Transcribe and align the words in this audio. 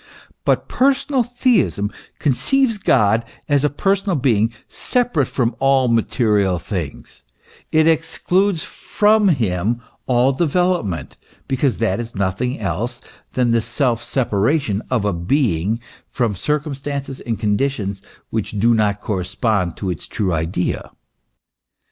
But 0.45 0.67
personal 0.67 1.21
theism 1.21 1.91
con 2.17 2.33
ceives 2.33 2.83
God 2.83 3.23
as 3.47 3.63
a 3.63 3.69
personal 3.69 4.15
being, 4.15 4.51
separate 4.67 5.27
from 5.27 5.55
all 5.59 5.89
material 5.89 6.57
things; 6.57 7.21
it 7.71 7.85
excludes 7.87 8.63
from 8.63 9.27
him 9.27 9.79
all 10.07 10.33
development, 10.33 11.17
because 11.47 11.77
that 11.77 11.99
is 11.99 12.15
nothing 12.15 12.59
else 12.59 12.99
than 13.33 13.51
the 13.51 13.61
self 13.61 14.01
separation 14.03 14.81
of 14.89 15.05
a 15.05 15.13
being 15.13 15.79
from 16.09 16.35
circum 16.35 16.73
stances 16.73 17.19
and 17.19 17.37
conditions 17.39 18.01
which 18.31 18.59
do 18.59 18.73
not 18.73 19.01
correspond 19.01 19.77
to 19.77 19.91
its 19.91 20.07
true 20.07 20.33
* 20.33 20.33
L. 20.35 20.41
c. 20.45 20.49
p. 20.49 20.75